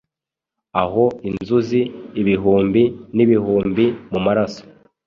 Aho 0.81 1.05
inzuzi 1.29 1.81
ibihumbi 2.21 2.83
n'ibihumbi 3.15 3.83
mumaraso 4.11 4.63